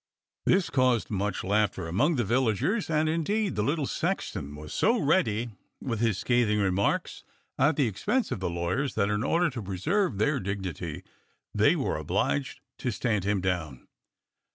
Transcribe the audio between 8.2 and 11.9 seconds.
of the lawyers that in order to preserve their dignity they